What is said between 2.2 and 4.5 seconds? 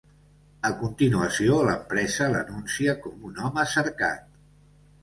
l'anuncia com un home cercat.